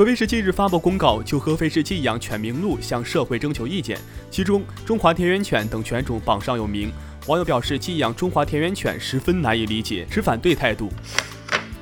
[0.00, 3.98] 合肥市近日发布公告，就合肥市寄养犬名录向社会征求意见，
[4.30, 6.90] 其中中华田园犬等犬种榜上有名。
[7.26, 10.90] 网友表示，寄养中华田园犬十分难以理解，持反对态度。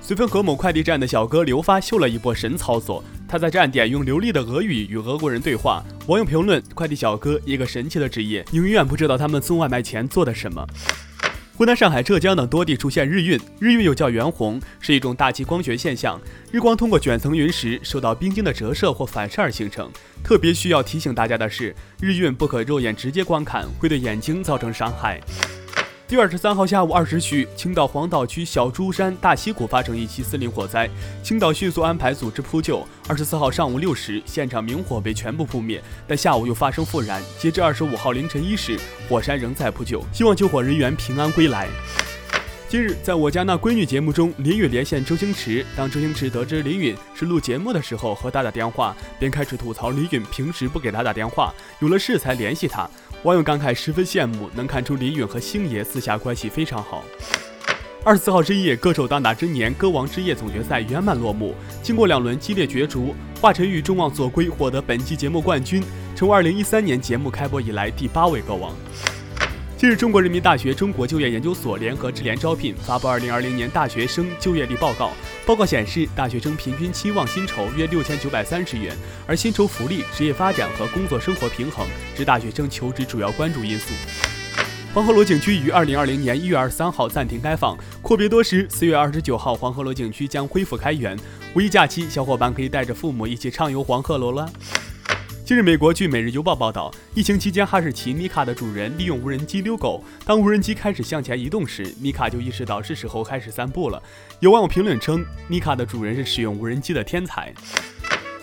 [0.00, 5.82] 绥芬河某快递站的小哥刘发秀了一波神操作，他在站点用流利的俄语与俄国人对话。
[6.06, 10.64] 网友评论：快递小哥一个神奇的职业，你永远不知道他们送外卖前做的什么。
[11.56, 16.20] 湖南、上海、浙江等多地出现日晕，日晕又叫圆红，是一种大气光学现象。
[16.50, 19.88] 日光通过卷层云时受到冰晶的折射或反射而形成。
[20.24, 25.20] 特别需要提醒大家的是，日晕不可肉眼直接观看，会对眼睛造成伤害。
[26.14, 30.88] 六月二十三号下午二时许，青岛黄岛区小珠山大溪谷发生一起森林火灾，
[31.24, 32.86] 青岛迅速安排组织扑救。
[33.08, 37.20] 二十四号上午六时，现场明火被全部扑灭，但下午又发生复燃。
[37.36, 41.66] 截至二十五号凌晨一时，火山仍在扑救，希望救火人员平安归来。
[42.74, 45.64] 近日，在我家那闺女节目中，林允连线周星驰。
[45.76, 52.90] 当周星驰得知林允是录节目的时候，和他打电话，便开始吐槽林允平时不给他打电话，有了事才联系他。
[53.22, 57.04] 网友感慨十分羡慕，能看出林允和星爷私下关系非常好。
[58.02, 61.54] 二十四号深夜，歌手当打之年歌王之夜总决赛圆满落幕。
[61.80, 65.80] 经过两轮激烈角逐，华晨宇众望所归，获得本期节目冠军，
[66.16, 68.74] 成为二零一三年节目开播以来第八位歌王。
[69.84, 75.10] 近日，中国人民大学中国就业研究所联合智联招聘发布二零二零年大学生就业率报告。
[75.44, 78.96] 报告显示，大学生平均期望薪酬约六千九百三十元，
[79.26, 83.92] 而薪酬福利、职业发展和工作生活平衡是大学生求职主要关注因素。
[84.94, 91.14] 黄鹤楼景区于二零二零年一月二十三号暂停开放，阔别多时，四月二十九号黄鹤楼景区将恢复开园。
[91.54, 94.50] 五一假期，小伙伴可以带着父母一起畅游黄鹤楼了。
[95.44, 100.02] 近日，美国据《每日邮报》报道，疫情期间，哈士奇米卡的主人利用无人机遛狗。
[100.24, 104.02] 当无人机开始向前移动时，米卡就意识到是时候开始散步了。
[104.40, 107.52] 有网友评论称，米卡的主人是使用无人机的天才。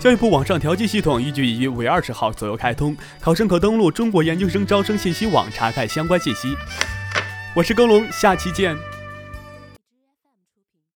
[0.00, 6.54] 教育部网上调剂系统预计于五月二十号左右开通，考生可登录中国研究生招生信息网查看相关信息。
[7.54, 8.74] 我是耕龙，下期见。